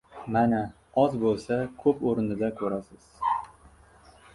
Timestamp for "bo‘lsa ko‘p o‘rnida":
1.25-2.53